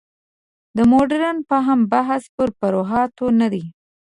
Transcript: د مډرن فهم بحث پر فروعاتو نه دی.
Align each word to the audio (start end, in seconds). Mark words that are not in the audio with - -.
د 0.75 0.79
مډرن 0.91 1.37
فهم 1.49 1.79
بحث 1.93 2.23
پر 2.35 2.49
فروعاتو 2.59 3.25
نه 3.39 3.47
دی. 3.53 3.63